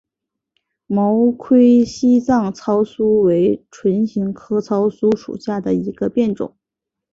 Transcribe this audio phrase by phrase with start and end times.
[0.87, 6.55] 毛盔西藏糙苏为唇形科糙苏属下的一个变种。